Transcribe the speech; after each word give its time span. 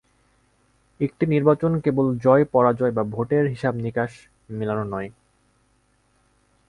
একটি 0.99 1.23
নির্বাচন 1.25 1.71
কেবল 1.83 2.05
জয় 2.17 2.43
পরাজয় 2.53 2.93
বা 2.97 3.03
ভোটের 3.05 3.45
হিসাব 3.47 3.73
নিকাশ 3.77 4.11
মেলানো 4.49 4.83
নয়। 4.93 5.09